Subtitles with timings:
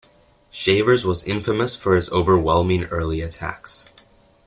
[0.51, 3.93] Shavers was infamous for his overwhelming early attacks.